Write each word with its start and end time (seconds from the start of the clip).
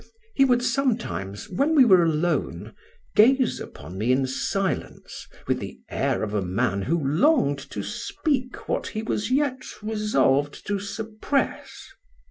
He 0.33 0.45
would 0.45 0.63
sometimes, 0.63 1.47
when 1.47 1.75
we 1.75 1.85
were 1.85 2.03
alone, 2.03 2.73
gaze 3.15 3.59
upon 3.59 3.99
me 3.99 4.11
in 4.11 4.25
silence 4.25 5.27
with 5.47 5.59
the 5.59 5.79
air 5.91 6.23
of 6.23 6.33
a 6.33 6.41
man 6.41 6.81
who 6.81 6.97
longed 6.97 7.59
to 7.69 7.83
speak 7.83 8.67
what 8.67 8.87
he 8.87 9.03
was 9.03 9.29
yet 9.29 9.61
resolved 9.83 10.65
to 10.65 10.79
suppress. 10.79 11.85